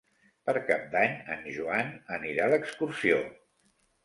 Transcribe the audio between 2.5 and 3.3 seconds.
d'excursió.